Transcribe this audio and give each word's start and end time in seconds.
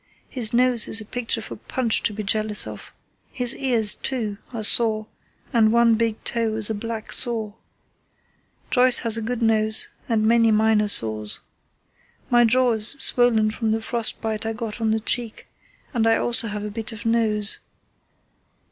His 0.29 0.51
nose 0.51 0.87
is 0.87 0.99
a 0.99 1.05
picture 1.05 1.43
for 1.43 1.55
Punch 1.57 2.01
to 2.01 2.11
be 2.11 2.23
jealous 2.23 2.65
of; 2.65 2.91
his 3.31 3.55
ears, 3.55 3.93
too, 3.93 4.39
are 4.51 4.63
sore, 4.63 5.05
and 5.53 5.71
one 5.71 5.93
big 5.93 6.23
toe 6.23 6.55
is 6.55 6.71
a 6.71 6.73
black 6.73 7.13
sore. 7.13 7.53
Joyce 8.71 8.97
has 9.05 9.15
a 9.15 9.21
good 9.21 9.43
nose 9.43 9.89
and 10.09 10.25
many 10.25 10.49
minor 10.49 10.87
sores. 10.87 11.41
My 12.31 12.45
jaw 12.45 12.71
is 12.71 12.93
swollen 12.97 13.51
from 13.51 13.73
the 13.73 13.79
frost 13.79 14.21
bite 14.21 14.43
I 14.47 14.53
got 14.53 14.81
on 14.81 14.89
the 14.89 14.99
cheek, 14.99 15.47
and 15.93 16.07
I 16.07 16.17
also 16.17 16.47
have 16.47 16.63
a 16.63 16.71
bit 16.71 16.91
of 16.91 17.05
nose.... 17.05 17.59